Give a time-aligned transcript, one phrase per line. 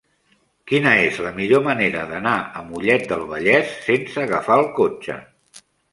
[0.69, 5.19] Quina és la millor manera d'anar a Mollet del Vallès sense agafar el cotxe?